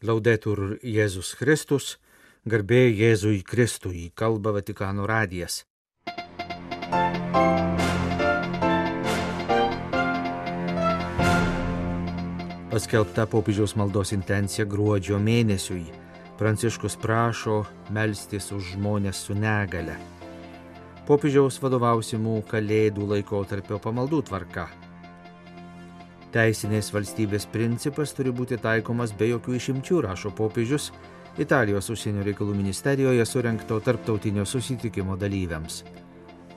Laudetur 0.00 0.78
Jėzus 0.80 1.34
Kristus, 1.36 1.98
garbė 2.48 2.86
Jėzui 2.88 3.42
Kristui, 3.44 4.06
kalba 4.16 4.54
Vatikano 4.56 5.04
radijas. 5.04 5.66
Paskelbta 12.72 13.28
popiežiaus 13.28 13.76
maldos 13.76 14.14
intencija 14.16 14.64
gruodžio 14.64 15.20
mėnesiui. 15.20 15.84
Pranciškus 16.40 16.96
prašo 16.96 17.66
melstis 17.92 18.48
už 18.56 18.78
žmonės 18.78 19.26
su 19.26 19.36
negale. 19.36 19.98
Popiežiaus 21.04 21.60
vadovausimų 21.60 22.40
kalėdų 22.48 23.16
laikotarpio 23.18 23.76
pamaldų 23.84 24.24
tvarka. 24.30 24.70
Teisinės 26.30 26.92
valstybės 26.94 27.48
principas 27.50 28.12
turi 28.14 28.30
būti 28.30 28.58
taikomas 28.62 29.10
be 29.18 29.26
jokių 29.32 29.56
išimčių, 29.58 30.02
rašo 30.06 30.30
popiežius 30.30 30.92
Italijos 31.42 31.88
užsienio 31.90 32.22
reikalų 32.26 32.54
ministerijoje 32.58 33.24
surinkto 33.26 33.80
tarptautinio 33.82 34.44
susitikimo 34.46 35.16
dalyviams. 35.18 35.82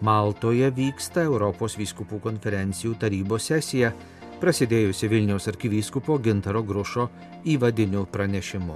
Maltoje 0.03 0.69
vyksta 0.75 1.23
Europos 1.25 1.77
vyskupų 1.79 2.19
konferencijų 2.21 2.97
tarybos 3.01 3.47
sesija 3.49 3.93
prasidėjusi 4.41 5.07
Vilniaus 5.09 5.47
arkivyskupo 5.47 6.17
Gintaro 6.19 6.61
Grušo 6.67 7.07
įvadiniu 7.47 8.03
pranešimu. 8.11 8.75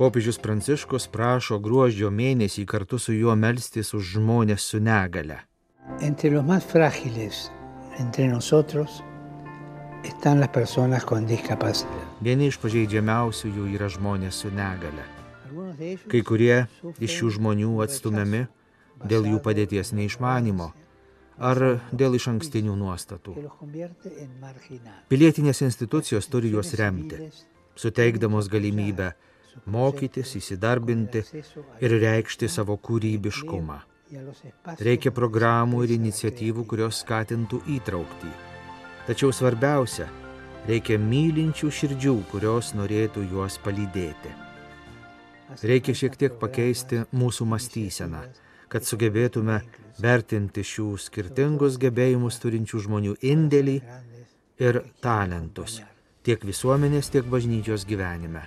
Popiežius 0.00 0.40
Pranciškus 0.40 1.10
prašo 1.12 1.60
gruodžio 1.60 2.08
mėnesį 2.08 2.64
kartu 2.64 2.98
su 2.98 3.12
juo 3.12 3.36
melstis 3.36 3.92
už 3.92 4.14
žmonės 4.16 4.64
su 4.72 4.80
negale. 4.80 5.49
Entre 6.00 6.30
los 6.30 6.44
más 6.44 6.64
frágiles 6.64 7.50
entre 7.98 8.28
nosotros 8.28 9.02
están 10.04 10.40
las 10.40 10.48
personas 10.48 11.04
con 11.04 11.26
discapacidad. 11.26 12.06
Vieni 12.20 12.48
iš 12.48 12.58
pažeidžiamiausių 12.60 13.50
jų 13.56 13.66
yra 13.76 13.88
žmonės 13.92 14.42
su 14.42 14.50
negale. 14.52 15.04
Kai 16.08 16.20
kurie 16.24 16.66
iš 17.00 17.16
šių 17.18 17.30
žmonių 17.36 17.72
atstumiami 17.84 18.46
dėl 19.04 19.28
jų 19.28 19.40
padėties 19.44 19.92
neišmanimo 19.96 20.70
ar 21.40 21.60
dėl 21.92 22.16
iš 22.18 22.28
ankstinių 22.34 22.76
nuostatų. 22.76 23.34
Pilietinės 25.08 25.62
institucijos 25.64 26.28
turi 26.28 26.52
juos 26.52 26.74
remti, 26.76 27.30
suteikdamos 27.80 28.48
galimybę 28.52 29.14
mokytis, 29.66 30.36
įsidarbinti 30.36 31.24
ir 31.80 31.96
reikšti 32.04 32.48
savo 32.48 32.76
kūrybiškumą. 32.76 33.80
Reikia 34.80 35.12
programų 35.14 35.84
ir 35.86 35.94
iniciatyvų, 35.96 36.66
kurios 36.70 37.02
skatintų 37.04 37.62
įtraukti. 37.76 38.30
Tačiau 39.06 39.32
svarbiausia, 39.34 40.08
reikia 40.68 40.98
mylinčių 41.00 41.70
širdžių, 41.78 42.14
kurios 42.30 42.74
norėtų 42.78 43.24
juos 43.30 43.58
palydėti. 43.64 44.36
Reikia 45.66 45.96
šiek 45.96 46.16
tiek 46.18 46.38
pakeisti 46.38 47.04
mūsų 47.10 47.48
mąstyseną 47.50 48.22
kad 48.70 48.86
sugebėtume 48.86 49.58
vertinti 50.00 50.62
šių 50.66 50.94
skirtingus 51.02 51.78
gebėjimus 51.82 52.38
turinčių 52.42 52.84
žmonių 52.86 53.16
indėlį 53.32 53.76
ir 54.62 54.82
talentus 55.02 55.80
tiek 56.26 56.42
visuomenės, 56.46 57.10
tiek 57.10 57.26
bažnyčios 57.26 57.86
gyvenime. 57.88 58.44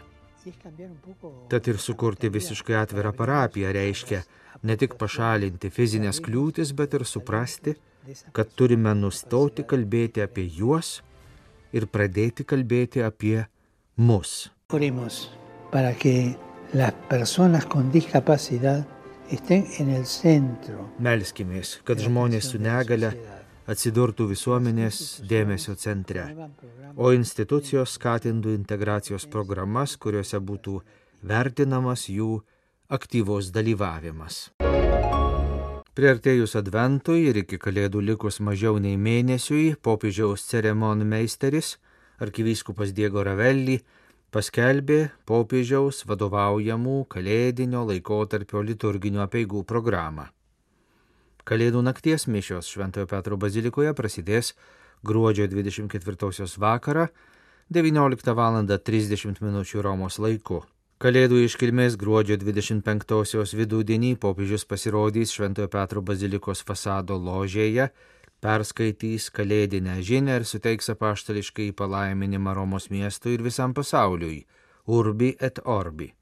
Tad 1.49 1.67
ir 1.71 1.79
sukurti 1.79 2.29
visiškai 2.29 2.75
atvirą 2.81 3.13
parapiją 3.15 3.71
reiškia 3.75 4.21
ne 4.67 4.77
tik 4.79 4.97
pašalinti 4.99 5.71
fizinės 5.71 6.19
kliūtis, 6.23 6.73
bet 6.75 6.95
ir 6.97 7.05
suprasti, 7.07 7.75
kad 8.35 8.51
turime 8.59 8.93
nustoti 8.99 9.63
kalbėti 9.63 10.23
apie 10.23 10.47
juos 10.47 10.97
ir 11.73 11.87
pradėti 11.87 12.43
kalbėti 12.47 13.03
apie 13.03 13.45
mus. 13.97 14.51
Oremos 14.73 15.29
para 15.71 15.93
que 15.93 16.35
las 16.73 16.93
personas 17.09 17.65
con 17.65 17.91
discapacidad 17.91 18.83
Melskimės, 20.99 21.79
kad 21.87 21.97
žmonės 22.03 22.51
su 22.51 22.59
negale 22.61 23.13
atsidurtų 23.69 24.27
visuomenės 24.33 25.21
dėmesio 25.29 25.75
centre, 25.79 26.25
o 26.95 27.13
institucijos 27.15 27.95
skatintų 27.97 28.55
integracijos 28.57 29.27
programas, 29.31 29.95
kuriuose 29.97 30.39
būtų 30.39 30.81
vertinamas 31.23 32.09
jų 32.11 32.41
aktyvus 32.91 33.51
dalyvavimas. 33.55 34.49
Priartėjus 35.93 36.55
adventui 36.57 37.27
ir 37.29 37.37
iki 37.43 37.59
kalėdų 37.61 38.01
likus 38.01 38.39
mažiau 38.41 38.79
nei 38.81 38.97
mėnesiui, 38.97 39.75
popiežiaus 39.77 40.47
ceremonmeisteris, 40.49 41.75
arkivyskupas 42.23 42.95
Diego 42.97 43.21
Ravelli, 43.23 43.77
paskelbė 44.33 45.11
popiežiaus 45.29 46.01
vadovaujamų 46.09 47.03
kalėdinio 47.13 47.85
laikotarpio 47.91 48.65
liturginių 48.65 49.21
apieigų 49.27 49.61
programą. 49.69 50.31
Kalėdų 51.43 51.81
nakties 51.83 52.23
mišios 52.31 52.69
Šventojo 52.71 53.07
Petro 53.11 53.35
bazilikoje 53.35 53.91
prasidės 53.97 54.53
gruodžio 55.03 55.49
24 55.51 56.47
vakarą 56.57 57.09
19 57.69 58.35
val. 58.37 58.61
30 58.63 59.41
min. 59.43 59.57
Romos 59.83 60.19
laiku. 60.19 60.61
Kalėdų 61.03 61.41
iškilmės 61.43 61.97
gruodžio 61.99 62.37
25 62.39 63.55
vidudienį 63.59 64.15
popiežius 64.23 64.63
pasirodys 64.63 65.33
Šventojo 65.35 65.67
Petro 65.67 66.01
bazilikos 66.01 66.63
fasado 66.63 67.17
ložėje 67.19 67.89
perskaitys 68.43 69.29
kalėdinę 69.31 69.97
žinę 70.03 70.37
ir 70.39 70.45
suteiks 70.47 70.91
apaštališkai 70.93 71.73
palaiminimą 71.79 72.53
Romos 72.55 72.89
miestui 72.91 73.35
ir 73.35 73.43
visam 73.43 73.73
pasauliui- 73.73 74.45
Urbi 74.97 75.35
et 75.39 75.59
Orbi. 75.65 76.13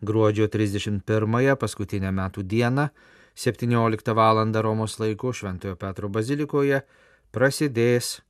Gruodžio 0.00 0.48
31-ąją, 0.48 1.56
paskutinę 1.56 2.12
metų 2.12 2.42
dieną, 2.42 2.88
17 3.36 4.14
val. 4.14 4.52
Romos 4.62 4.98
laiku 4.98 5.32
Šventojo 5.32 5.76
Petro 5.76 6.08
bazilikoje 6.08 6.80
prasidės 7.36 8.22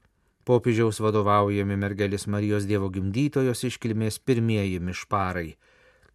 popiežiaus 0.42 0.98
vadovaujami 0.98 1.76
mergelis 1.78 2.26
Marijos 2.26 2.66
Dievo 2.66 2.90
gimdytojos 2.90 3.62
iškilmės 3.68 4.18
pirmieji 4.18 4.80
mišparai. 4.82 5.54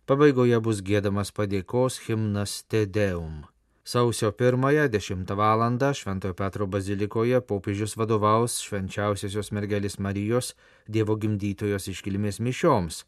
Pabaigoje 0.05 0.59
bus 0.59 0.81
gėdamas 0.83 1.31
padėkos 1.31 2.01
himnas 2.03 2.65
Tedeum. 2.67 3.45
Sausio 3.87 4.33
1-ąją 4.35 4.89
10 4.91 5.31
val. 5.39 5.63
Šventojo 5.95 6.35
Petro 6.35 6.67
bazilikoje 6.67 7.39
popiežius 7.41 7.95
vadovaus 7.95 8.59
švenčiausiosios 8.59 9.53
mergelės 9.55 9.99
Marijos 9.99 10.51
Dievo 10.87 11.15
gimdytojos 11.15 11.87
iškilmės 11.87 12.43
mišioms. 12.43 13.05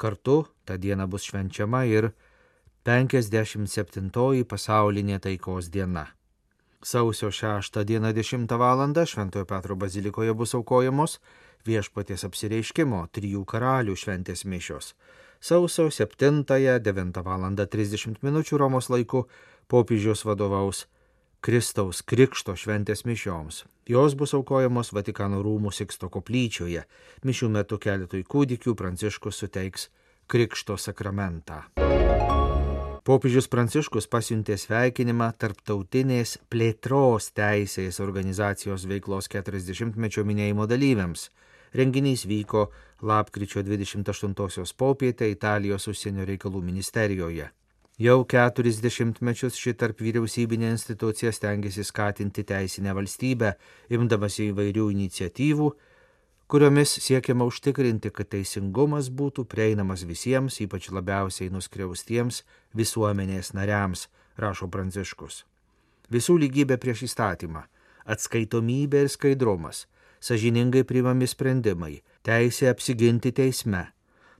Kartu 0.00 0.46
tą 0.64 0.80
dieną 0.80 1.04
bus 1.06 1.28
švenčiama 1.28 1.84
ir 1.84 2.12
57-oji 2.88 4.46
pasaulinė 4.48 5.18
taikos 5.20 5.66
diena. 5.68 6.06
Sausio 6.80 7.28
6 7.28 7.82
dieną 7.84 8.14
10 8.16 8.54
val. 8.56 8.80
Šventojo 9.06 9.44
Petro 9.44 9.76
bazilikoje 9.76 10.32
bus 10.34 10.54
aukojamos 10.54 11.18
viešpaties 11.68 12.24
apsireiškimo 12.24 13.02
trijų 13.12 13.44
karalių 13.44 13.92
šventės 13.92 14.46
mišios. 14.48 14.94
Sausio 15.40 15.90
7-9 15.92 17.20
val. 17.26 17.44
30 17.76 18.22
min. 18.22 18.42
Romos 18.52 18.88
laiku 18.88 19.26
popiežius 19.68 20.24
vadovaus 20.24 20.86
Kristaus 21.40 22.00
Krikšto 22.02 22.56
šventės 22.56 23.04
mišioms. 23.04 23.66
Jos 23.84 24.16
bus 24.16 24.32
aukojamos 24.32 24.94
Vatikano 24.96 25.42
rūmų 25.44 25.74
Siksto 25.76 26.08
koplyčioje. 26.08 26.86
Mišių 27.20 27.52
metu 27.52 27.76
keletui 27.76 28.24
kūdikių 28.24 28.74
Pranciškus 28.74 29.44
suteiks 29.44 29.90
Krikšto 30.26 30.80
sakramentą. 30.80 31.66
Popiežius 33.08 33.46
Pranciškus 33.48 34.04
pasiuntė 34.12 34.58
sveikinimą 34.60 35.30
tarptautinės 35.40 36.34
plėtros 36.52 37.30
teisės 37.32 38.02
organizacijos 38.04 38.84
veiklos 38.90 39.30
40-mečio 39.32 40.26
minėjimo 40.28 40.66
dalyviams. 40.68 41.22
Renginys 41.72 42.26
vyko 42.28 42.66
lapkričio 43.00 43.62
28-osios 43.64 44.74
popietę 44.76 45.30
Italijos 45.32 45.88
užsienio 45.88 46.28
reikalų 46.28 46.60
ministerijoje. 46.66 47.48
Jau 47.96 48.18
keturis 48.28 48.82
dešimtmečius 48.84 49.56
ši 49.56 49.72
tarp 49.80 50.04
vyriausybinė 50.04 50.68
institucija 50.76 51.32
stengiasi 51.32 51.88
skatinti 51.88 52.44
teisinę 52.44 52.92
valstybę, 52.92 53.54
imdamasi 53.88 54.50
įvairių 54.52 54.90
iniciatyvų, 54.98 55.70
kuriomis 56.48 56.94
siekiama 57.04 57.46
užtikrinti, 57.48 58.10
kad 58.10 58.30
teisingumas 58.34 59.10
būtų 59.12 59.44
prieinamas 59.52 60.04
visiems, 60.08 60.60
ypač 60.64 60.90
labiausiai 60.94 61.52
nuskriaustiems 61.54 62.42
visuomenės 62.76 63.52
nariams, 63.56 64.08
rašo 64.36 64.70
Pranciškus. 64.72 65.44
Visų 66.08 66.38
lygybė 66.44 66.80
prieš 66.80 67.04
įstatymą, 67.10 67.66
atskaitomybė 68.08 69.04
ir 69.04 69.12
skaidrumas, 69.12 69.84
sažiningai 70.24 70.82
priimami 70.88 71.28
sprendimai, 71.28 71.98
teisė 72.24 72.72
apsiginti 72.72 73.34
teisme 73.36 73.84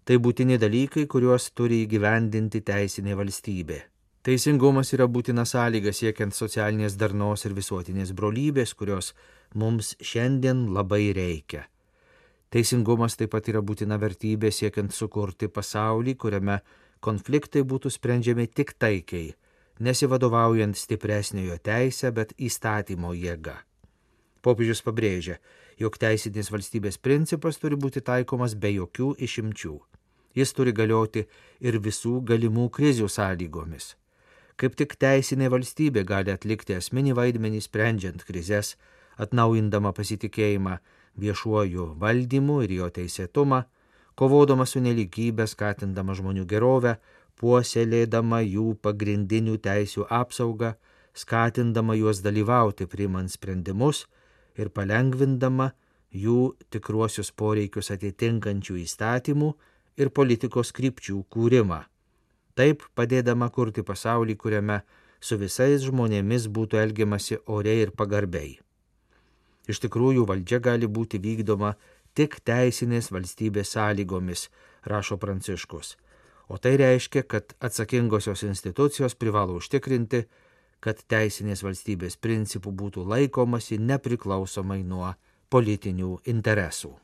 Tai 0.08 0.16
būtini 0.25 0.56
dalykai, 0.56 1.02
kuriuos 1.04 1.50
turi 1.52 1.82
įgyvendinti 1.84 2.62
teisinė 2.64 3.12
valstybė. 3.19 3.76
Teisingumas 4.25 4.94
yra 4.96 5.04
būtina 5.04 5.43
sąlyga 5.44 5.93
siekiant 5.93 6.32
socialinės 6.32 6.96
darnos 6.96 7.44
ir 7.44 7.52
visuotinės 7.52 8.14
brolybės, 8.16 8.72
kurios 8.72 9.11
mums 9.52 9.90
šiandien 10.00 10.62
labai 10.72 11.11
reikia. 11.12 11.66
Teisingumas 12.48 13.18
taip 13.20 13.34
pat 13.34 13.48
yra 13.52 13.60
būtina 13.60 13.98
vertybė 14.00 14.48
siekiant 14.54 14.94
sukurti 14.96 15.50
pasaulį, 15.52 16.14
kuriame 16.16 16.60
konfliktai 17.04 17.60
būtų 17.68 17.92
sprendžiami 17.92 18.48
tik 18.48 18.72
taikiai, 18.80 19.34
nesivadovaujant 19.84 20.76
stipresniojo 20.76 21.58
teisę, 21.60 22.12
bet 22.16 22.32
įstatymo 22.38 23.12
jėga. 23.12 23.58
Popiežius 24.40 24.80
pabrėžia, 24.86 25.36
jog 25.78 25.98
teisinės 26.00 26.48
valstybės 26.54 26.96
principas 26.98 27.60
turi 27.60 27.76
būti 27.76 28.00
taikomas 28.00 28.54
be 28.56 28.72
jokių 28.78 29.12
išimčių. 29.28 29.76
Jis 30.38 30.52
turi 30.54 30.72
galioti 30.72 31.24
ir 31.60 31.78
visų 31.84 32.20
galimų 32.24 32.68
krizių 32.72 33.08
sąlygomis. 33.12 33.96
Kaip 34.58 34.74
tik 34.78 34.96
teisinė 34.98 35.50
valstybė 35.52 36.02
gali 36.06 36.32
atlikti 36.32 36.78
esminį 36.78 37.12
vaidmenį 37.18 37.60
sprendžiant 37.62 38.24
krizės, 38.26 38.76
atnaujindama 39.18 39.92
pasitikėjimą 39.94 40.78
viešuoju 41.18 41.94
valdymu 42.00 42.60
ir 42.66 42.74
jo 42.78 42.88
teisėtumą, 42.94 43.62
kovodama 44.18 44.66
su 44.66 44.82
neligybė, 44.82 45.46
skatindama 45.46 46.14
žmonių 46.18 46.46
gerovę, 46.50 46.96
puoselėdama 47.38 48.42
jų 48.42 48.74
pagrindinių 48.82 49.58
teisių 49.62 50.06
apsaugą, 50.10 50.74
skatindama 51.14 51.94
juos 51.98 52.22
dalyvauti 52.22 52.86
priimant 52.86 53.30
sprendimus 53.30 54.06
ir 54.58 54.70
palengvindama 54.74 55.72
jų 56.14 56.54
tikruosius 56.72 57.30
poreikius 57.30 57.92
atitinkančių 57.94 58.78
įstatymų 58.82 59.52
ir 59.98 60.10
politikos 60.14 60.72
krypčių 60.74 61.24
kūrimą. 61.30 61.82
Taip 62.58 62.82
padėdama 62.98 63.50
kurti 63.54 63.84
pasaulį, 63.86 64.34
kuriame 64.34 64.80
su 65.20 65.38
visais 65.38 65.84
žmonėmis 65.86 66.48
būtų 66.50 66.80
elgiamasi 66.82 67.38
oriai 67.46 67.84
ir 67.86 67.94
pagarbiai. 67.94 68.56
Iš 69.68 69.82
tikrųjų, 69.84 70.24
valdžia 70.28 70.60
gali 70.64 70.88
būti 70.88 71.20
vykdoma 71.20 71.74
tik 72.16 72.40
teisinės 72.40 73.12
valstybės 73.12 73.74
sąlygomis, 73.76 74.48
rašo 74.88 75.18
Pranciškus. 75.20 75.96
O 76.48 76.56
tai 76.56 76.78
reiškia, 76.80 77.22
kad 77.28 77.52
atsakingosios 77.60 78.42
institucijos 78.48 79.14
privalo 79.14 79.58
užtikrinti, 79.60 80.24
kad 80.80 81.02
teisinės 81.10 81.62
valstybės 81.66 82.16
principų 82.16 82.72
būtų 82.72 83.04
laikomasi 83.12 83.78
nepriklausomai 83.82 84.80
nuo 84.86 85.12
politinių 85.52 86.18
interesų. 86.32 86.96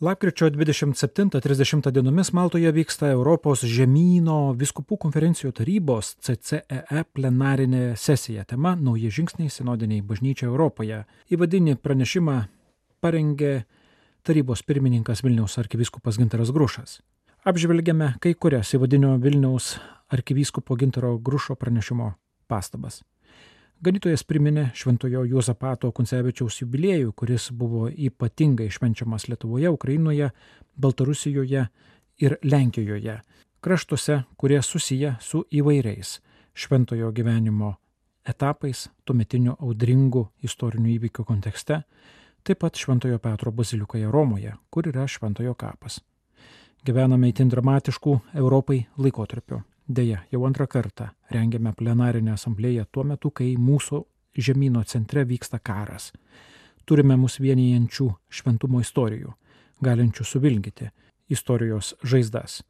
Lapkričio 0.00 0.50
27-30 0.50 1.90
dienomis 1.90 2.30
Maltoje 2.32 2.70
vyksta 2.72 3.10
Europos 3.12 3.66
žemynų 3.68 4.54
viskupų 4.56 4.96
konferencijų 5.02 5.50
tarybos 5.58 6.14
CCEE 6.24 7.02
plenarinė 7.12 7.98
sesija. 8.00 8.46
Tema- 8.48 8.72
nauji 8.86 9.10
žingsniai 9.12 9.52
sinodiniai 9.52 10.00
bažnyčia 10.00 10.46
Europoje. 10.48 11.04
Įvadinį 11.28 11.76
pranešimą 11.76 12.38
parengė 13.02 13.64
tarybos 14.24 14.62
pirmininkas 14.62 15.20
Vilniaus 15.22 15.58
arkivyskupas 15.58 16.16
Ginteras 16.16 16.50
Grušas. 16.50 17.02
Apžvelgiame 17.44 18.14
kai 18.20 18.32
kurias 18.32 18.72
įvadinio 18.72 19.20
Vilniaus 19.20 19.78
arkivyskupo 20.08 20.76
Gintero 20.76 21.18
Grušo 21.18 21.56
pranešimo 21.56 22.14
pastabas. 22.48 23.02
Ganytojas 23.80 24.26
priminė 24.28 24.66
Šventojo 24.76 25.22
Juozapato 25.24 25.88
Kuncevičiaus 25.96 26.58
jubiliejų, 26.60 27.14
kuris 27.16 27.46
buvo 27.56 27.86
ypatingai 27.88 28.66
švenčiamas 28.68 29.24
Lietuvoje, 29.30 29.70
Ukrainoje, 29.72 30.28
Baltarusijoje 30.76 31.62
ir 32.20 32.34
Lenkijoje, 32.44 33.14
kraštuose, 33.64 34.18
kurie 34.36 34.60
susiję 34.62 35.14
su 35.20 35.46
įvairiais 35.48 36.18
šventojo 36.52 37.08
gyvenimo 37.12 37.74
etapais, 38.28 38.90
tuometiniu 39.04 39.56
audringu 39.56 40.26
istoriniu 40.44 40.92
įvykiu 40.98 41.24
kontekste, 41.24 41.80
taip 42.44 42.60
pat 42.60 42.76
Šventojo 42.76 43.16
Petro 43.18 43.48
bazilikoje 43.52 44.12
Romoje, 44.12 44.58
kur 44.70 44.92
yra 44.92 45.08
Šventojo 45.08 45.54
kapas. 45.54 46.02
Gyvename 46.84 47.32
įtin 47.32 47.48
dramatiškų 47.48 48.20
Europai 48.34 48.82
laikotarpiu. 49.00 49.62
Deja, 49.90 50.20
jau 50.30 50.44
antrą 50.46 50.68
kartą 50.70 51.08
rengiame 51.34 51.72
plenarinę 51.74 52.36
asamblėją 52.36 52.84
tuo 52.94 53.02
metu, 53.08 53.32
kai 53.34 53.56
mūsų 53.58 53.98
žemynų 54.38 54.84
centre 54.86 55.24
vyksta 55.26 55.58
karas. 55.58 56.12
Turime 56.86 57.16
mus 57.18 57.40
vienijančių 57.42 58.06
šventumo 58.30 58.84
istorijų, 58.84 59.32
galinčių 59.82 60.26
suvilgyti 60.30 60.92
istorijos 61.34 61.96
žaizdas. 62.06 62.60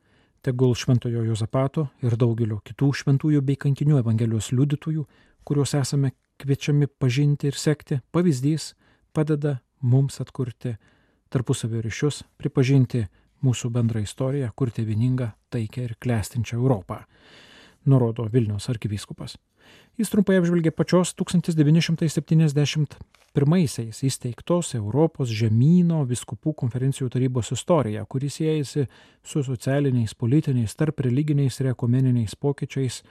Tegul 0.41 0.73
šventojo 0.73 1.27
Jozapato 1.27 1.91
ir 2.01 2.17
daugelio 2.17 2.63
kitų 2.65 2.89
šventųjų 3.03 3.45
bei 3.45 3.61
kankinių 3.61 4.01
Evangelijos 4.01 4.49
liudytojų, 4.57 5.05
kuriuos 5.45 5.77
esame 5.77 6.15
kviečiami 6.41 6.89
pažinti 6.89 7.53
ir 7.53 7.61
sekti, 7.61 8.01
pavyzdys 8.17 8.73
padeda 9.13 9.59
mums 9.85 10.23
atkurti 10.25 10.79
tarpusavio 11.29 11.85
ryšius, 11.85 12.25
pripažinti 12.41 13.05
mūsų 13.45 13.71
bendrą 13.75 14.01
istoriją, 14.05 14.49
kurti 14.57 14.83
vieningą, 14.87 15.29
taikę 15.51 15.81
ir 15.85 15.93
klestinčią 16.01 16.57
Europą, 16.59 16.97
nurodo 17.87 18.29
Vilniaus 18.33 18.69
arkivyskupas. 18.73 19.37
Jis 20.01 20.09
trumpai 20.09 20.39
apžvelgė 20.41 20.71
pačios 20.73 21.13
1971-aisiais 21.19 23.99
įsteigtos 24.07 24.75
Europos 24.79 25.29
žemynų 25.29 26.07
viskupų 26.09 26.55
konferencijų 26.63 27.09
tarybos 27.13 27.53
istoriją, 27.53 28.07
kuris 28.09 28.35
siejasi 28.41 28.87
su 29.23 29.43
socialiniais, 29.45 30.15
politiniais, 30.15 30.75
tarp 30.75 31.01
religiniais 31.05 31.61
ir 31.61 31.67
ekumeniniais 31.75 32.35
pokyčiais 32.41 33.03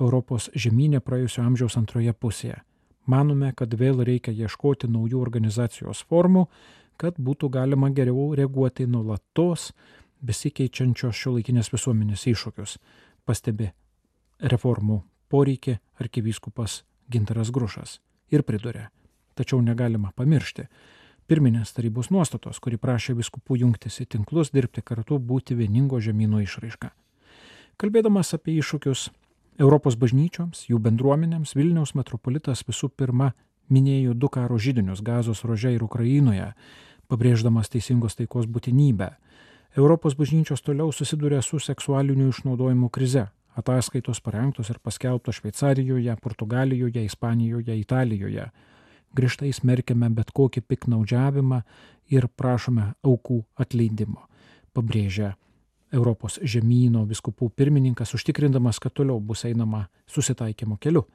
Europos 0.00 0.50
žemynė 0.54 1.00
praėjusio 1.00 1.42
amžiaus 1.42 1.76
antroje 1.80 2.12
pusėje. 2.14 2.62
Manome, 3.06 3.52
kad 3.54 3.74
vėl 3.74 4.02
reikia 4.06 4.32
ieškoti 4.34 4.88
naujų 4.90 5.20
organizacijos 5.22 6.02
formų, 6.10 6.46
kad 7.00 7.18
būtų 7.18 7.50
galima 7.52 7.90
geriau 7.94 8.32
reaguoti 8.38 8.86
nuolatos 8.86 9.70
besikeičiančios 10.26 11.16
šio 11.16 11.36
laikinės 11.36 11.70
visuomenės 11.72 12.26
iššūkius, 12.32 12.76
pastebi 13.28 13.70
reformų 14.40 15.02
poreikį 15.32 15.78
arkivyskupas 16.02 16.82
Gintaras 17.12 17.52
Grušas 17.54 17.98
ir 18.32 18.42
priduria. 18.42 18.90
Tačiau 19.36 19.60
negalima 19.60 20.12
pamiršti 20.16 20.66
pirminės 21.26 21.74
tarybos 21.76 22.08
nuostatos, 22.14 22.60
kuri 22.62 22.78
prašė 22.78 23.16
viskupų 23.18 23.58
jungtis 23.60 24.00
į 24.00 24.06
tinklus, 24.14 24.52
dirbti 24.54 24.82
kartu, 24.86 25.18
būti 25.18 25.56
vieningo 25.58 26.00
žemynų 26.00 26.44
išraiška. 26.46 26.92
Kalbėdamas 27.76 28.32
apie 28.36 28.54
iššūkius 28.60 29.10
Europos 29.60 29.96
bažnyčioms, 29.96 30.66
jų 30.70 30.78
bendruomenėms, 30.84 31.54
Vilniaus 31.56 31.94
metropolitas 31.96 32.62
visų 32.68 32.90
pirma 32.92 33.32
minėjo 33.70 34.14
du 34.14 34.28
karo 34.28 34.58
žydinius 34.58 35.02
Gazos 35.02 35.44
rože 35.44 35.72
ir 35.74 35.84
Ukrainoje, 35.84 36.52
pabrėždamas 37.08 37.70
teisingos 37.72 38.18
taikos 38.18 38.46
būtinybę. 38.46 39.10
Europos 39.76 40.16
bažnyčios 40.16 40.62
toliau 40.64 40.92
susiduria 40.92 41.42
su 41.42 41.58
seksualiniu 41.60 42.30
išnaudojimu 42.32 42.88
krize. 42.88 43.26
Ataskaitos 43.56 44.20
parengtos 44.20 44.68
ir 44.70 44.78
paskelbtos 44.84 45.38
Šveicarijoje, 45.40 46.16
Portugalijoje, 46.20 47.04
Ispanijoje, 47.04 47.78
Italijoje. 47.80 48.50
Grįžtai 49.16 49.52
smerkiame 49.52 50.10
bet 50.12 50.32
kokį 50.36 50.60
piknaudžiavimą 50.60 51.62
ir 52.12 52.28
prašome 52.28 52.92
aukų 53.04 53.42
atleidimo, 53.56 54.26
pabrėžia 54.76 55.34
Europos 55.94 56.40
žemynų 56.42 57.06
viskupų 57.08 57.48
pirmininkas, 57.56 58.12
užtikrindamas, 58.18 58.80
kad 58.82 58.92
toliau 58.92 59.20
bus 59.20 59.44
einama 59.48 59.86
susitaikymo 60.10 60.76
keliu. 60.82 61.06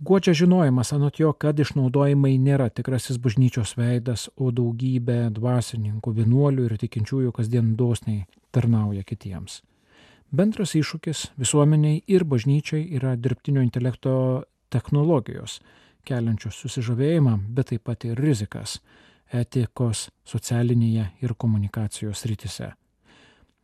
Guodžia 0.00 0.34
žinojimas 0.34 0.92
anot 0.94 1.16
jo, 1.18 1.32
kad 1.34 1.58
išnaudojimai 1.58 2.36
nėra 2.38 2.68
tikrasis 2.70 3.16
bažnyčios 3.18 3.72
veidas, 3.74 4.28
o 4.38 4.52
daugybė 4.54 5.24
dvasininkų, 5.34 6.12
vienuolių 6.20 6.66
ir 6.68 6.74
tikinčiųjų 6.78 7.32
kasdien 7.34 7.72
dosniai 7.74 8.20
tarnauja 8.54 9.02
kitiems. 9.02 9.56
Bendras 10.30 10.76
iššūkis 10.78 11.22
visuomeniai 11.42 12.04
ir 12.06 12.22
bažnyčiai 12.30 12.84
yra 12.94 13.16
dirbtinio 13.18 13.64
intelekto 13.64 14.12
technologijos, 14.70 15.56
keliančios 16.06 16.60
susižavėjimą, 16.62 17.32
bet 17.56 17.72
taip 17.72 17.82
pat 17.90 18.06
ir 18.06 18.20
rizikas 18.22 18.76
etikos, 19.34 20.04
socialinėje 20.22 21.08
ir 21.26 21.34
komunikacijos 21.34 22.22
rytise. 22.30 22.68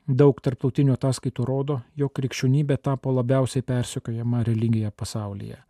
Daug 0.09 0.43
tarptautinių 0.43 0.97
ataskaitų 0.99 1.47
rodo, 1.47 1.79
jog 1.95 2.11
krikščionybė 2.19 2.81
tapo 2.83 3.15
labiausiai 3.15 3.63
persiekojama 3.63 4.43
religija 4.51 4.91
pasaulyje 4.91 5.61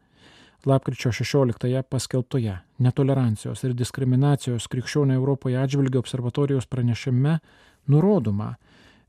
lapkričio 0.67 1.13
16-ąją 1.13 1.83
paskelbtoje 1.89 2.59
netolerancijos 2.79 3.65
ir 3.65 3.75
diskriminacijos 3.75 4.69
krikščionių 4.73 5.15
Europoje 5.15 5.59
atžvilgių 5.61 5.99
observatorijos 6.01 6.67
pranešime 6.67 7.39
nurodoma, 7.89 8.55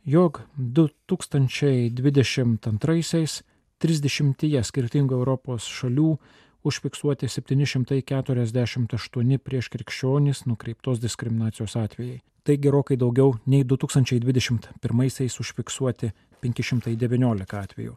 jog 0.06 0.42
2022-aisiais 0.60 3.44
30 3.80 4.64
skirtingų 4.64 5.14
Europos 5.18 5.64
šalių 5.68 6.18
užfiksuoti 6.66 7.28
748 7.30 9.38
prieš 9.38 9.70
krikščionis 9.74 10.46
nukreiptos 10.50 11.00
diskriminacijos 11.04 11.76
atvejai. 11.78 12.20
Tai 12.46 12.56
gerokai 12.62 12.98
daugiau 13.02 13.30
nei 13.50 13.64
2021-aisiais 13.66 15.40
užfiksuoti 15.42 16.12
519 16.46 17.62
atvejų. 17.62 17.94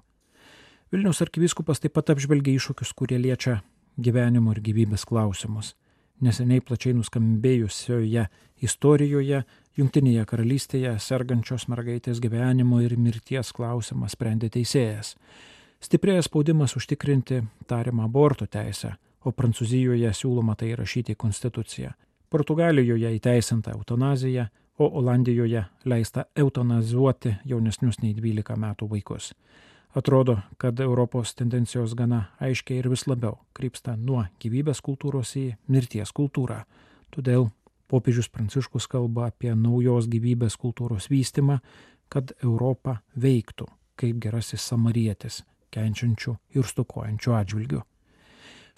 Vilniaus 0.92 1.20
arkivyskupas 1.20 1.82
taip 1.84 1.92
pat 1.98 2.14
apžvelgia 2.14 2.56
iššūkius, 2.56 2.94
kurie 2.96 3.18
liečia 3.20 3.58
gyvenimo 4.00 4.54
ir 4.54 4.62
gyvybės 4.64 5.04
klausimus. 5.04 5.74
neseniai 6.20 6.60
plačiai 6.60 6.94
nuskambėjusioje 6.98 8.24
istorijoje 8.62 9.44
Junktinėje 9.78 10.24
karalystėje 10.26 10.98
sergančios 10.98 11.68
mergaitės 11.68 12.18
gyvenimo 12.18 12.80
ir 12.82 12.96
mirties 12.98 13.52
klausimą 13.52 14.08
sprendė 14.08 14.48
teisėjas. 14.50 15.14
Stiprėja 15.78 16.22
spaudimas 16.26 16.74
užtikrinti 16.76 17.42
tariamą 17.70 18.08
aborto 18.08 18.46
teisę, 18.46 18.96
o 19.24 19.30
Prancūzijoje 19.30 20.10
siūloma 20.10 20.56
tai 20.56 20.72
rašyti 20.74 21.14
į 21.14 21.20
konstituciją. 21.22 21.92
Portugalijoje 22.30 23.14
įteisinta 23.14 23.76
eutanazija, 23.76 24.48
o 24.78 24.88
Olandijoje 24.98 25.64
leista 25.84 26.24
eutanazuoti 26.36 27.36
jaunesnius 27.44 28.02
nei 28.02 28.14
12 28.14 28.56
metų 28.56 28.88
vaikus. 28.90 29.34
Atrodo, 29.96 30.38
kad 30.60 30.80
Europos 30.80 31.34
tendencijos 31.34 31.94
gana 31.96 32.24
aiškiai 32.40 32.82
ir 32.82 32.90
vis 32.92 33.06
labiau 33.08 33.38
krypsta 33.56 33.96
nuo 33.96 34.26
gyvybės 34.42 34.82
kultūros 34.84 35.32
į 35.40 35.46
mirties 35.72 36.12
kultūrą. 36.12 36.60
Todėl 37.14 37.48
popiežius 37.88 38.28
Pranciškus 38.28 38.86
kalba 38.86 39.30
apie 39.32 39.54
naujos 39.56 40.10
gyvybės 40.12 40.58
kultūros 40.60 41.08
vystimą, 41.08 41.58
kad 42.12 42.32
Europa 42.44 43.00
veiktų 43.16 43.68
kaip 43.98 44.20
gerasis 44.22 44.62
samarietis, 44.70 45.42
kenčiančių 45.74 46.36
ir 46.56 46.68
stokojančių 46.68 47.34
atžvilgių. 47.40 47.82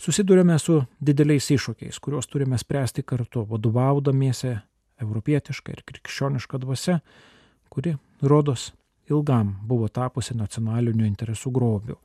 Susidurėme 0.00 0.56
su 0.58 0.78
dideliais 1.04 1.50
iššūkiais, 1.52 1.98
kuriuos 2.00 2.30
turime 2.30 2.56
spręsti 2.58 3.04
kartu, 3.04 3.44
vadovaudamiesi 3.50 4.54
europietiška 5.02 5.74
ir 5.74 5.82
krikščioniška 5.90 6.60
dvasia, 6.62 7.00
kuri, 7.68 7.98
rodos, 8.24 8.70
ilgam 9.10 9.54
buvo 9.66 9.88
tapusi 9.88 10.36
nacionalinių 10.38 11.06
interesų 11.06 11.52
grobiu. 11.54 11.98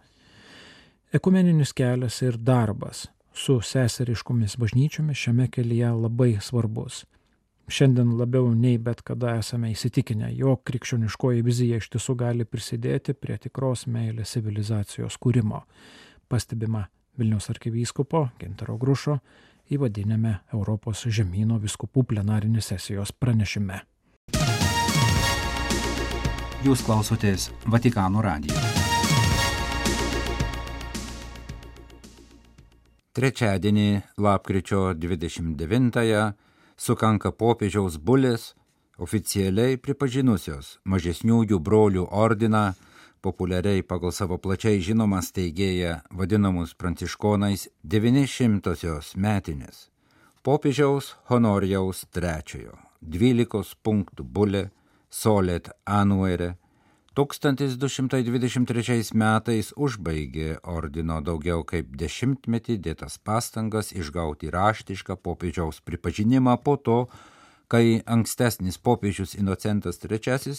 Ekumeninis 1.13 1.73
kelias 1.73 2.21
ir 2.25 2.37
darbas 2.37 3.05
su 3.35 3.59
seseriškomis 3.61 4.57
bažnyčiomis 4.57 5.17
šiame 5.17 5.47
kelyje 5.51 5.91
labai 5.91 6.37
svarbus. 6.41 7.03
Šiandien 7.67 8.11
labiau 8.19 8.51
nei 8.53 8.77
bet 8.77 9.01
kada 9.01 9.35
esame 9.39 9.71
įsitikinę, 9.73 10.29
jog 10.37 10.61
krikščioniškoji 10.69 11.41
vizija 11.45 11.79
iš 11.81 11.89
tiesų 11.95 12.15
gali 12.19 12.45
prisidėti 12.45 13.15
prie 13.17 13.39
tikros 13.41 13.87
meilės 13.89 14.35
civilizacijos 14.37 15.17
kūrimo, 15.17 15.63
pastebima 16.29 16.85
Vilniaus 17.17 17.49
arkivyskupo 17.49 18.27
Gintaro 18.39 18.77
Grušo 18.77 19.17
įvadinėme 19.71 20.35
Europos 20.53 21.05
žemynų 21.07 21.61
viskupų 21.65 22.05
plenarinės 22.11 22.73
sesijos 22.73 23.15
pranešime. 23.15 23.81
Jūs 26.63 26.81
klausotės 26.85 27.49
Vatikano 27.67 28.21
radijo. 28.23 28.55
Trečiadienį, 33.15 33.89
lapkričio 34.19 34.93
29-ąją, 34.95 36.23
sukanka 36.77 37.31
popiežiaus 37.31 37.97
bulės, 37.99 38.53
oficialiai 38.99 39.75
pripažinusios 39.79 40.77
mažesniųjų 40.87 41.59
brolių 41.59 42.07
ordiną, 42.11 42.73
populiariai 43.23 43.83
pagal 43.83 44.13
savo 44.15 44.37
plačiai 44.39 44.79
žinomą 44.83 45.19
steigėją 45.25 45.97
vadinamus 46.11 46.75
pranciškonais 46.79 47.67
900-osios 47.83 49.15
metinės. 49.15 49.89
Popiežiaus 50.45 51.15
Honorijaus 51.31 52.05
III 52.15 52.69
12 53.01 53.75
punktų 53.83 54.23
bulė 54.23 54.65
Solet 55.15 55.69
Anuere 55.85 56.57
1223 57.15 59.13
metais 59.15 59.69
užbaigė 59.79 60.57
ordino 60.67 61.21
daugiau 61.23 61.61
kaip 61.63 61.93
dešimtmetį 62.01 62.75
dėtas 62.83 63.15
pastangas 63.23 63.93
išgauti 63.95 64.51
raštišką 64.51 65.15
popiežiaus 65.23 65.79
pripažinimą 65.87 66.57
po 66.65 66.75
to, 66.75 66.97
kai 67.71 68.01
ankstesnis 68.15 68.75
popiežius 68.77 69.37
Inocentas 69.39 70.03
III 70.03 70.51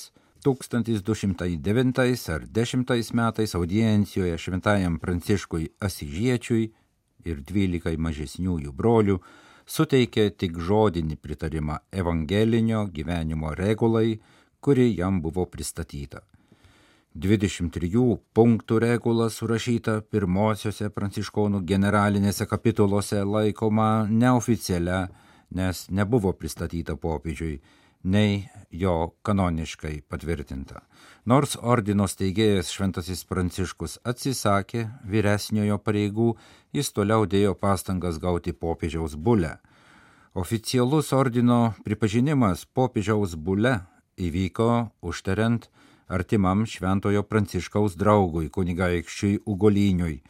1209 0.47 2.31
ar 2.33 2.49
10 2.61 3.13
metais 3.21 3.55
audiencijoje 3.61 4.39
šventajam 4.39 4.97
Pranciškui 5.05 5.69
Asižiečiui 5.91 6.65
ir 7.29 7.45
12 7.53 8.01
mažesniųjų 8.09 8.73
brolių 8.73 9.21
suteikė 9.67 10.31
tik 10.41 10.57
žodinį 10.57 11.21
pritarimą 11.21 11.77
evangelinio 11.93 12.87
gyvenimo 12.89 13.53
regulai, 13.59 14.17
kuri 14.67 14.97
jam 14.99 15.21
buvo 15.23 15.45
pristatyta. 15.47 16.25
23 17.15 18.17
punktų 18.35 18.81
regula 18.83 19.29
surašyta 19.31 20.01
pirmosiose 20.11 20.89
pranciškonų 20.91 21.61
generalinėse 21.71 22.49
kapituluose 22.51 23.23
laikoma 23.23 24.09
neoficialia, 24.11 25.05
nes 25.55 25.85
nebuvo 25.89 26.35
pristatyta 26.35 26.99
popiežiui, 26.99 27.61
nei 28.03 28.43
jo 28.83 29.15
kanoniškai 29.23 30.03
patvirtinta. 30.11 30.83
Nors 31.31 31.55
ordino 31.63 32.11
steigėjas 32.11 32.75
Šventasis 32.75 33.23
Pranciškus 33.23 34.01
atsisakė 34.03 34.89
vyresniojo 35.07 35.79
pareigų, 35.79 36.33
jis 36.75 36.91
toliau 36.91 37.23
dėjo 37.23 37.55
pastangas 37.55 38.19
gauti 38.19 38.51
popiežiaus 38.51 39.15
bulę. 39.15 39.61
Oficialus 40.35 41.15
ordino 41.15 41.77
pripažinimas 41.87 42.67
popiežiaus 42.67 43.39
bule 43.39 43.85
įvyko 44.17 44.69
užtariant 45.03 45.69
artimam 46.09 46.65
šventojo 46.67 47.23
pranciškaus 47.27 47.97
draugui 47.99 48.49
kunigaikščiui 48.51 49.41
Ugoliniui, 49.47 50.23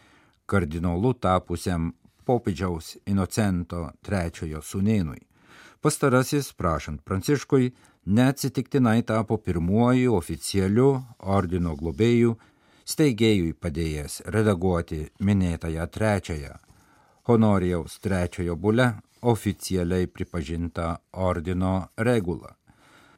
kardinolu 0.46 1.12
tapusiam 1.14 1.92
popidžiaus 2.26 2.96
Inocento 3.06 3.90
III 4.08 4.62
sūnėnui. 4.62 5.22
Pastarasis, 5.80 6.50
prašant 6.52 7.04
pranciškui, 7.04 7.72
neatsitiktinai 8.06 9.02
tapo 9.06 9.36
pirmuoju 9.38 10.14
oficialiu 10.16 10.90
ordino 11.20 11.76
globėjų, 11.78 12.36
steigėjui 12.86 13.52
padėjęs 13.60 14.22
redaguoti 14.34 15.02
minėtąją 15.20 15.86
trečiąją, 15.90 16.54
Honorijaus 17.26 17.98
trečiojo 17.98 18.54
bule 18.56 18.92
oficialiai 19.26 20.06
pripažinta 20.06 20.92
ordino 21.12 21.88
regula. 21.98 22.52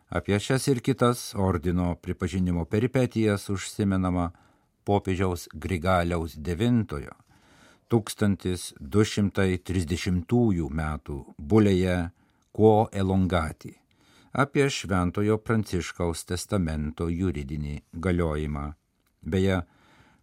Apie 0.09 0.41
šias 0.41 0.69
ir 0.69 0.81
kitas 0.81 1.35
ordino 1.35 1.95
pripažinimo 1.95 2.65
peripetijas 2.65 3.49
užsimenama 3.53 4.31
popiežiaus 4.85 5.49
Grigaliaus 5.53 6.35
IX 6.37 6.87
1230 7.91 10.71
metų 10.81 11.25
bulėje 11.39 12.11
Quo 12.53 12.89
elongati 12.93 13.79
apie 14.33 14.69
Šventojo 14.71 15.39
Pranciškaus 15.43 16.25
testamento 16.29 17.09
juridinį 17.09 17.81
galiojimą. 17.93 18.73
Beje, 19.23 19.63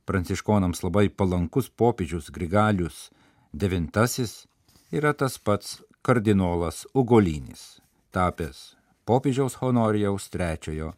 pranciškonams 0.05 0.83
labai 0.85 1.09
palankus 1.09 1.69
popiežius 1.69 2.31
Grigalius 2.31 3.09
IX 3.53 4.47
yra 4.91 5.13
tas 5.13 5.37
pats 5.37 5.81
kardinolas 6.01 6.85
Ugolinis, 6.93 7.81
tapęs 8.11 8.74
popiežiaus 9.05 9.61
Honorijaus 9.61 10.29
III 10.33 10.91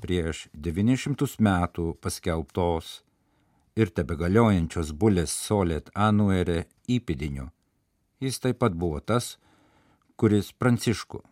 prieš 0.00 0.48
900 0.52 1.40
metų 1.40 1.94
paskelbtos 2.00 3.02
ir 3.76 3.92
tebegaliojančios 3.96 4.92
bulės 4.92 5.32
Solet 5.32 5.90
Anuere 5.94 6.66
įpidiniu. 6.88 7.48
Jis 8.20 8.40
taip 8.44 8.60
pat 8.60 8.76
buvo 8.76 9.00
tas, 9.00 9.38
kuris 10.20 10.52
Pranciškų 10.52 11.22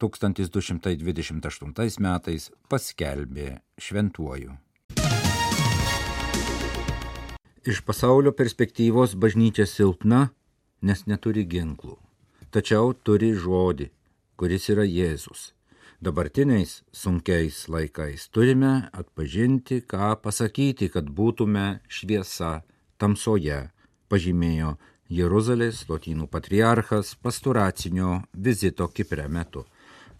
1228 0.00 2.00
metais 2.04 2.50
paskelbė 2.68 3.60
šventuoju. 3.80 4.56
Iš 7.66 7.82
pasaulio 7.82 8.32
perspektyvos 8.32 9.16
bažnyčia 9.18 9.66
silpna, 9.66 10.28
nes 10.80 11.06
neturi 11.10 11.44
ginklų, 11.44 11.96
tačiau 12.54 12.94
turi 12.94 13.32
žodį, 13.34 13.90
kuris 14.36 14.68
yra 14.72 14.84
Jėzus. 14.84 15.52
Dabartiniais 16.00 16.82
sunkiais 16.92 17.62
laikais 17.72 18.28
turime 18.28 18.90
atpažinti, 18.92 19.80
ką 19.80 20.12
pasakyti, 20.20 20.90
kad 20.92 21.08
būtume 21.08 21.80
šviesa 21.88 22.60
tamsoje, 23.00 23.62
pažymėjo 24.12 24.74
Jeruzalės 25.08 25.86
lotynų 25.88 26.28
patriarchas 26.28 27.14
pasturacinio 27.22 28.20
vizito 28.34 28.88
Kipre 28.92 29.28
metu. 29.28 29.64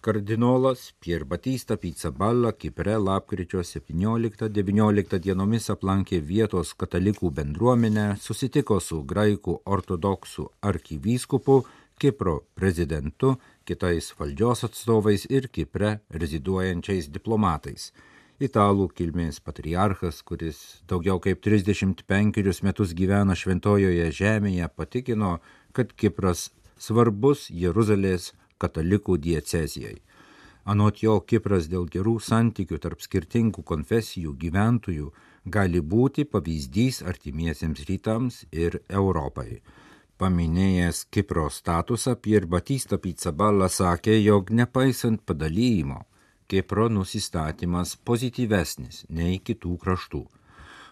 Kardinolas 0.00 0.92
Pier 1.00 1.24
Batista 1.24 1.76
Pizzaballa 1.76 2.52
Kipre 2.52 2.94
lapkričio 2.96 3.64
17-19 3.66 5.18
dienomis 5.18 5.66
aplankė 5.74 6.20
vietos 6.22 6.70
katalikų 6.78 7.32
bendruomenę, 7.34 8.12
susitiko 8.22 8.78
su 8.80 9.00
graikų 9.02 9.56
ortodoksų 9.66 10.46
arkivyskupu 10.62 11.64
Kipro 11.98 12.36
prezidentu, 12.54 13.34
kitais 13.66 14.12
valdžios 14.18 14.64
atstovais 14.68 15.26
ir 15.28 15.48
Kipre 15.52 15.98
reziduojančiais 16.10 17.10
diplomatais. 17.12 17.90
Italų 18.36 18.90
kilmės 18.92 19.40
patriarchas, 19.40 20.22
kuris 20.22 20.58
daugiau 20.88 21.20
kaip 21.24 21.40
35 21.44 22.62
metus 22.62 22.92
gyvena 22.96 23.34
šventojoje 23.34 24.10
žemėje, 24.12 24.68
patikino, 24.76 25.38
kad 25.72 25.94
Kipras 25.96 26.50
svarbus 26.76 27.46
Jeruzalės 27.50 28.34
katalikų 28.60 29.16
diecezijai. 29.24 29.96
Anot 30.66 31.00
jo 31.02 31.20
Kipras 31.22 31.68
dėl 31.70 31.86
gerų 31.86 32.18
santykių 32.20 32.78
tarp 32.82 33.02
skirtingų 33.04 33.62
konfesijų 33.62 34.34
gyventojų 34.40 35.12
gali 35.46 35.80
būti 35.80 36.24
pavyzdys 36.26 37.04
artimiesiems 37.06 37.84
rytams 37.88 38.40
ir 38.50 38.80
Europai. 38.90 39.60
Paminėjęs 40.16 41.02
Kipro 41.12 41.48
statusą, 41.52 42.14
Pier 42.24 42.46
Batista 42.54 42.96
Pizzaballa 42.96 43.68
sakė, 43.68 44.14
jog 44.22 44.52
nepaisant 44.60 45.20
padalymo, 45.28 45.98
Kipro 46.48 46.86
nusistatymas 46.88 47.96
pozityvesnis 48.10 49.04
nei 49.20 49.36
kitų 49.50 49.76
kraštų 49.84 50.22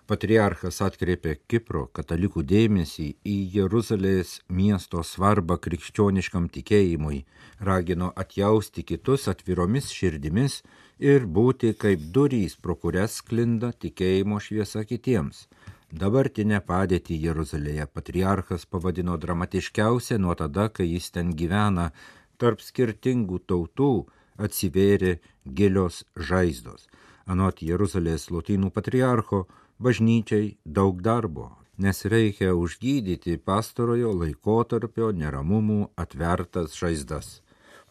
patriarchas 0.06 0.80
atkreipė 0.84 1.34
Kipro 1.48 1.86
katalikų 1.96 2.44
dėmesį 2.48 3.06
į 3.24 3.36
Jeruzalės 3.54 4.36
miesto 4.48 5.02
svarbą 5.06 5.56
krikščioniškam 5.64 6.50
tikėjimui, 6.52 7.24
ragino 7.60 8.10
atjausti 8.24 8.84
kitus 8.84 9.28
atviromis 9.32 9.90
širdimis 9.94 10.60
ir 11.00 11.24
būti 11.38 11.72
kaip 11.80 12.04
durys, 12.16 12.56
pro 12.56 12.76
kurias 12.76 13.20
sklinda 13.22 13.72
tikėjimo 13.72 14.40
šviesa 14.40 14.84
kitiems. 14.88 15.46
Dabartinę 15.92 16.60
padėtį 16.64 17.16
Jeruzalėje 17.26 17.86
patriarchas 17.86 18.64
pavadino 18.66 19.16
dramatiškiausia 19.16 20.18
nuo 20.18 20.34
tada, 20.34 20.68
kai 20.68 20.86
jis 20.88 21.10
ten 21.10 21.34
gyvena, 21.36 21.90
tarp 22.38 22.60
skirtingų 22.60 23.38
tautų 23.46 24.06
atsivėrė 24.38 25.18
gilios 25.44 26.04
žaizdos. 26.16 26.88
Anot 27.26 27.62
Jeruzalės 27.62 28.30
lotynų 28.30 28.70
patriarcho, 28.70 29.46
bažnyčiai 29.78 30.56
daug 30.64 31.00
darbo, 31.02 31.52
nes 31.78 32.04
reikia 32.04 32.54
užgydyti 32.54 33.38
pastarojo 33.38 34.12
laikotarpio 34.12 35.12
neramumų 35.12 35.88
atvertas 35.96 36.76
žaizdas. 36.76 37.40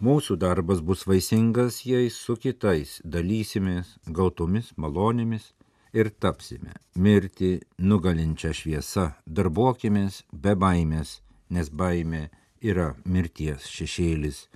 Mūsų 0.04 0.36
darbas 0.36 0.82
bus 0.82 1.06
vaisingas, 1.08 1.86
jei 1.86 2.10
su 2.12 2.36
kitais 2.36 3.00
dalysimės 3.06 3.96
gautomis 4.08 4.74
malonėmis 4.76 5.54
ir 5.94 6.10
tapsime 6.20 6.74
mirti 6.96 7.60
nugalinčią 7.78 8.52
šviesą, 8.58 9.06
darbuokimės 9.26 10.24
be 10.34 10.56
baimės, 10.58 11.22
nes 11.54 11.70
baimė 11.70 12.28
yra 12.62 12.94
mirties 13.06 13.68
šešėlis, 13.70 14.48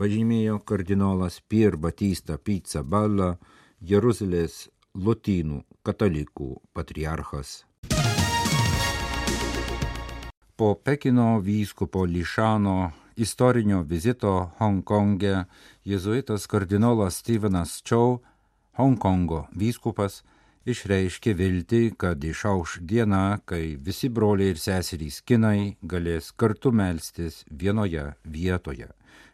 pažymėjo 0.00 0.58
kardinolas 0.64 1.40
Pier 1.48 1.76
Batista 1.76 2.38
Pizza 2.38 2.82
Balla, 2.82 3.36
Jeruzalės 3.80 4.68
lotynų 4.94 5.62
katalikų 5.84 6.54
patriarchas. 6.72 7.64
Po 10.58 10.74
Pekino 10.74 11.38
vyskupo 11.38 12.02
Lišano 12.06 12.90
istorinio 13.18 13.84
vizito 13.86 14.50
Hongkonge 14.58 15.44
jėzuitas 15.86 16.48
kardinolas 16.50 17.20
Stevenas 17.22 17.76
Chow, 17.86 18.18
Hongkongo 18.78 19.44
vyskupas, 19.54 20.22
išreiškė 20.66 21.34
viltį, 21.38 21.82
kad 22.00 22.24
išauš 22.24 22.78
diena, 22.82 23.40
kai 23.44 23.76
visi 23.76 24.08
broliai 24.08 24.54
ir 24.54 24.62
seserys 24.62 25.20
kinai 25.22 25.76
galės 25.82 26.32
kartu 26.32 26.72
melstis 26.72 27.44
vienoje 27.50 28.14
vietoje. 28.24 28.88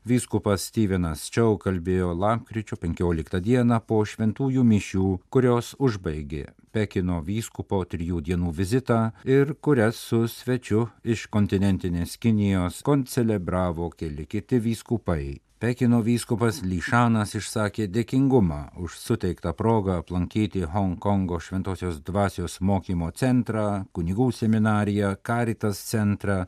Vyskupas 0.05 0.67
Stevenas 0.69 1.23
Čiau 1.33 1.55
kalbėjo 1.57 2.11
lapkričio 2.13 2.77
15 2.77 3.41
dieną 3.41 3.79
po 3.89 4.03
šventųjų 4.05 4.65
mišių, 4.69 5.07
kurios 5.33 5.73
užbaigė 5.81 6.51
Pekino 6.75 7.23
vyskupo 7.25 7.79
trijų 7.89 8.21
dienų 8.27 8.53
vizitą 8.53 8.99
ir 9.25 9.55
kurias 9.65 9.97
su 9.97 10.27
svečiu 10.29 10.89
iš 11.07 11.29
kontinentinės 11.33 12.19
Kinijos 12.21 12.83
koncelebravo 12.85 13.89
keli 13.97 14.27
kiti 14.27 14.61
vyskupai. 14.61 15.39
Pekino 15.65 16.03
vyskupas 16.05 16.59
Lyšanas 16.61 17.31
išsakė 17.39 17.87
dėkingumą 17.89 18.59
už 18.85 18.99
suteiktą 19.01 19.55
progą 19.57 19.95
aplankyti 20.03 20.67
Hongkongo 20.69 21.39
Šventojios 21.41 22.03
dvasios 22.05 22.59
mokymo 22.61 23.09
centrą, 23.17 23.87
kunigų 23.97 24.27
seminariją, 24.37 25.15
Karitas 25.25 25.81
centrą, 25.89 26.43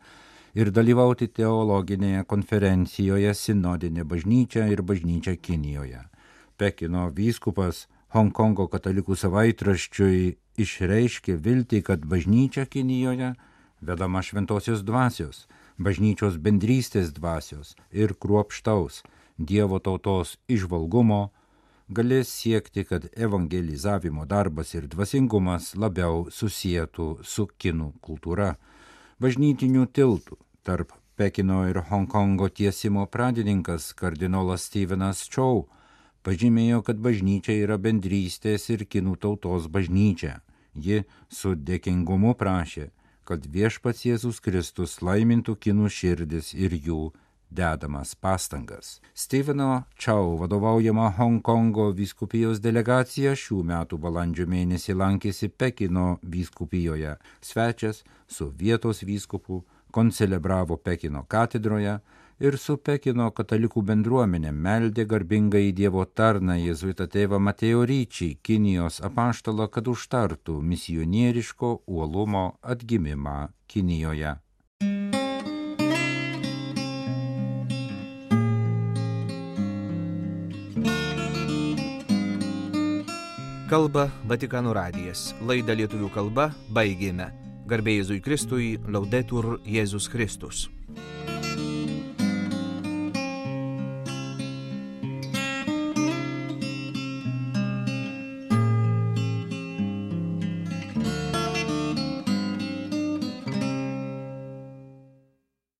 ir 0.52 0.68
dalyvauti 0.68 1.30
teologinėje 1.32 2.26
konferencijoje 2.28 3.32
Sinodinė 3.32 4.04
bažnyčia 4.04 4.68
ir 4.68 4.84
bažnyčia 4.84 5.38
Kinijoje. 5.40 6.02
Pekino 6.60 7.08
vyskupas 7.08 7.86
Hongkongo 8.12 8.68
katalikų 8.68 9.16
savaitraščiui 9.16 10.34
išreiškė 10.60 11.40
viltį, 11.40 11.86
kad 11.88 12.04
bažnyčia 12.04 12.68
Kinijoje, 12.68 13.32
vedama 13.80 14.20
šventosios 14.20 14.84
dvasios, 14.84 15.46
bažnyčios 15.78 16.38
bendrystės 16.42 17.12
dvasios 17.16 17.76
ir 17.92 18.14
kruopštaus 18.14 19.02
Dievo 19.36 19.76
tautos 19.84 20.38
išvalgumo, 20.48 21.28
galės 21.92 22.30
siekti, 22.32 22.86
kad 22.88 23.04
evangelizavimo 23.12 24.24
darbas 24.24 24.72
ir 24.72 24.86
dvasingumas 24.88 25.74
labiau 25.76 26.24
susijėtų 26.32 27.08
su 27.20 27.44
kinų 27.60 27.90
kultūra, 28.00 28.54
bažnytinių 29.20 29.84
tiltų 29.92 30.40
tarp 30.64 30.96
Pekino 31.16 31.62
ir 31.68 31.78
Hongkongo 31.88 32.48
tiesimo 32.48 33.06
pradininkas 33.06 33.92
kardinolas 33.96 34.66
Stevenas 34.68 35.22
Chow 35.32 35.62
pažymėjo, 36.24 36.82
kad 36.84 36.98
bažnyčia 37.00 37.54
yra 37.62 37.78
bendrystės 37.80 38.68
ir 38.72 38.84
kinų 38.84 39.14
tautos 39.20 39.68
bažnyčia. 39.72 40.40
Ji 40.76 41.04
su 41.32 41.54
dėkingumu 41.56 42.34
prašė, 42.36 42.90
kad 43.26 43.46
viešpats 43.50 44.04
Jėzus 44.06 44.38
Kristus 44.42 45.00
laimintų 45.02 45.56
kinų 45.58 45.90
širdis 45.90 46.52
ir 46.54 46.74
jų 46.78 47.10
dedamas 47.50 48.14
pastangas. 48.14 49.00
Steveno 49.14 49.84
Chow 49.98 50.36
vadovaujama 50.40 51.10
Hongkongo 51.18 51.90
vyskupijos 51.94 52.60
delegacija 52.62 53.34
šių 53.38 53.62
metų 53.70 53.98
balandžio 54.02 54.46
mėnesį 54.50 54.96
lankėsi 54.98 55.48
Pekino 55.48 56.18
vyskupijoje. 56.22 57.16
Svečias 57.40 58.04
su 58.26 58.50
vietos 58.50 59.02
vyskupu 59.02 59.64
koncelebravo 59.90 60.76
Pekino 60.76 61.24
katedroje 61.28 61.98
ir 62.38 62.56
su 62.60 62.76
Pekino 62.76 63.28
katalikų 63.36 63.82
bendruomenė 63.90 64.52
meldė 64.52 65.06
garbingai 65.08 65.66
į 65.70 65.74
Dievo 65.80 66.04
tarną 66.04 66.56
jėzuitą 66.60 67.08
tėvą 67.12 67.40
Matėjo 67.40 67.84
Ryčį, 67.88 68.36
Kinijos 68.44 69.00
apaštalą, 69.08 69.68
kad 69.72 69.88
užtartų 69.88 70.60
misionieriško 70.62 71.72
uolumo 71.86 72.48
atgimimą 72.62 73.38
Kinijoje. 73.66 74.36
Kalba 83.66 84.06
Vatikano 84.30 84.70
radijas. 84.76 85.32
Laidą 85.42 85.74
lietuvių 85.74 86.12
kalba 86.14 86.52
baigėme. 86.70 87.32
Garbėjai 87.66 88.04
Jėzui 88.04 88.20
Kristui, 88.22 88.68
laudetur 88.86 89.56
Jėzus 89.66 90.06
Kristus. 90.06 90.68